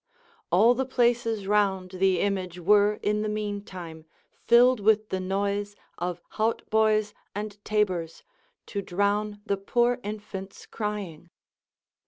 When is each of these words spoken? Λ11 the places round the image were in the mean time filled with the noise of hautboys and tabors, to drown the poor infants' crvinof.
Λ11 0.51 0.77
the 0.77 0.85
places 0.87 1.45
round 1.45 1.91
the 1.91 2.21
image 2.21 2.57
were 2.57 2.95
in 3.03 3.21
the 3.21 3.29
mean 3.29 3.61
time 3.63 4.05
filled 4.47 4.79
with 4.79 5.09
the 5.09 5.19
noise 5.19 5.75
of 5.99 6.23
hautboys 6.29 7.13
and 7.35 7.63
tabors, 7.63 8.23
to 8.65 8.81
drown 8.81 9.43
the 9.45 9.57
poor 9.57 9.99
infants' 10.01 10.65
crvinof. 10.65 11.29